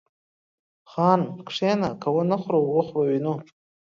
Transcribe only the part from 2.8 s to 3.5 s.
خو به وينو.